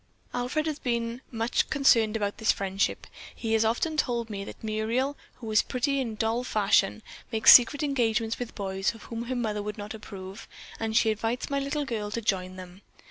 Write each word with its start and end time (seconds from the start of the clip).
Alfred 0.33 0.65
has 0.65 0.79
been 0.79 1.21
much 1.29 1.69
concerned 1.69 2.15
about 2.17 2.39
this 2.39 2.51
friendship. 2.51 3.05
He 3.35 3.53
has 3.53 3.63
often 3.63 3.97
told 3.97 4.31
me 4.31 4.43
that 4.45 4.63
Muriel, 4.63 5.15
who 5.35 5.51
is 5.51 5.61
pretty 5.61 5.99
in 6.01 6.15
doll 6.15 6.43
fashion, 6.43 7.03
makes 7.31 7.53
secret 7.53 7.83
engagements 7.83 8.39
with 8.39 8.55
boys 8.55 8.95
of 8.95 9.03
whom 9.03 9.25
her 9.25 9.35
mother 9.35 9.61
would 9.61 9.77
not 9.77 9.93
approve, 9.93 10.47
and 10.79 10.97
she 10.97 11.11
invites 11.11 11.51
my 11.51 11.59
little 11.59 11.85
girl 11.85 12.09
to 12.09 12.19
join 12.23 12.55
them. 12.55 12.81